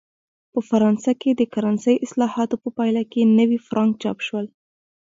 په 0.51 0.59
فرانسه 0.69 1.11
کې 1.21 1.31
د 1.33 1.41
کرنسۍ 1.53 1.95
اصلاحاتو 2.05 2.55
په 2.63 2.69
پایله 2.77 3.03
کې 3.11 3.21
نوي 3.39 3.59
فرانک 3.67 3.93
چاپ 4.03 4.17
شول. 4.27 4.45